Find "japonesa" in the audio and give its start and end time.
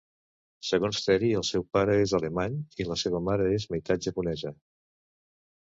4.11-4.57